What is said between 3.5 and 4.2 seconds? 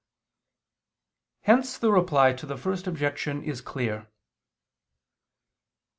clear.